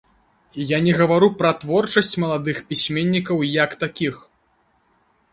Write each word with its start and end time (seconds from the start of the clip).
Я 0.69 0.77
не 0.85 0.93
гавару 0.99 1.27
пра 1.41 1.51
творчасць 1.63 2.17
маладых 2.23 2.61
пісьменнікаў 2.71 3.43
як 3.63 3.71
такіх. 3.85 4.15